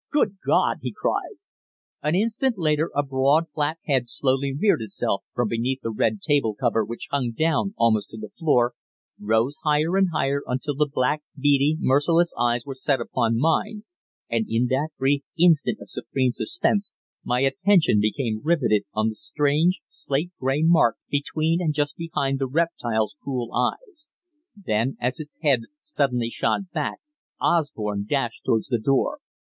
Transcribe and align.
"Good 0.11 0.37
God!" 0.43 0.77
he 0.81 0.91
cried. 0.91 1.35
An 2.01 2.15
instant 2.15 2.57
later 2.57 2.89
a 2.95 3.03
broad, 3.03 3.51
flat 3.53 3.77
head 3.85 4.07
slowly 4.07 4.51
reared 4.51 4.81
itself 4.81 5.23
from 5.35 5.47
beneath 5.49 5.81
the 5.83 5.91
red 5.91 6.21
table 6.21 6.55
cover 6.55 6.83
which 6.83 7.09
hung 7.11 7.33
down 7.37 7.75
almost 7.77 8.09
to 8.09 8.17
the 8.17 8.31
floor, 8.35 8.73
rose 9.19 9.59
higher 9.63 9.95
and 9.97 10.07
higher 10.11 10.41
until 10.47 10.73
the 10.73 10.89
black, 10.91 11.21
beady, 11.37 11.77
merciless 11.79 12.33
eyes 12.35 12.63
were 12.65 12.73
set 12.73 12.99
upon 12.99 13.37
mine, 13.37 13.83
and 14.27 14.47
in 14.49 14.65
that 14.71 14.89
brief 14.97 15.21
instant 15.37 15.77
of 15.79 15.91
supreme 15.91 16.31
suspense 16.31 16.91
my 17.23 17.41
attention 17.41 17.99
became 18.01 18.41
riveted 18.43 18.85
on 18.95 19.09
the 19.09 19.13
strange, 19.13 19.81
slate 19.87 20.31
grey 20.39 20.63
mark 20.63 20.95
between 21.11 21.61
and 21.61 21.75
just 21.75 21.95
behind 21.95 22.39
the 22.39 22.47
reptile's 22.47 23.15
cruel 23.21 23.53
eyes. 23.53 24.13
Then, 24.55 24.97
as 24.99 25.19
its 25.19 25.37
head 25.43 25.61
suddenly 25.83 26.31
shot 26.31 26.71
back, 26.73 26.97
Osborne 27.39 28.07
dashed 28.09 28.43
towards 28.45 28.67
the 28.69 28.79
door. 28.79 29.19